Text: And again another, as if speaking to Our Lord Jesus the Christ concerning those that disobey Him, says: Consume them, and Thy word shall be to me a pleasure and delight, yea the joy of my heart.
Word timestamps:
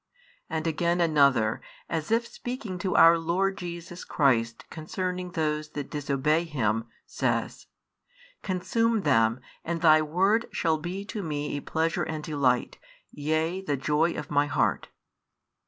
And 0.49 0.65
again 0.65 0.99
another, 0.99 1.61
as 1.87 2.09
if 2.09 2.25
speaking 2.25 2.79
to 2.79 2.95
Our 2.95 3.19
Lord 3.19 3.55
Jesus 3.59 3.99
the 4.01 4.07
Christ 4.07 4.67
concerning 4.71 5.33
those 5.33 5.69
that 5.73 5.91
disobey 5.91 6.45
Him, 6.45 6.85
says: 7.05 7.67
Consume 8.41 9.01
them, 9.03 9.41
and 9.63 9.81
Thy 9.81 10.01
word 10.01 10.47
shall 10.51 10.79
be 10.79 11.05
to 11.05 11.21
me 11.21 11.55
a 11.55 11.61
pleasure 11.61 12.01
and 12.01 12.23
delight, 12.23 12.79
yea 13.11 13.61
the 13.61 13.77
joy 13.77 14.13
of 14.15 14.31
my 14.31 14.47
heart. 14.47 14.87